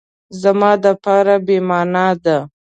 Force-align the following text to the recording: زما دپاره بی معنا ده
زما 0.41 0.71
دپاره 0.85 1.35
بی 1.45 1.57
معنا 1.69 2.07
ده 2.23 2.37